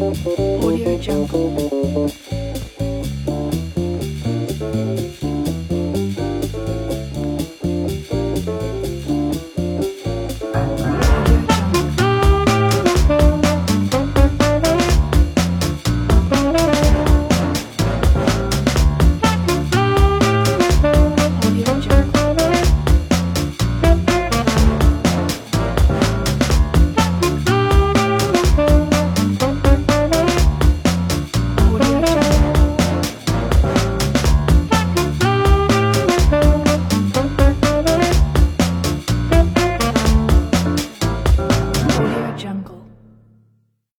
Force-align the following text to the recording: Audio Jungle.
Audio 0.00 0.96
Jungle. 1.00 1.67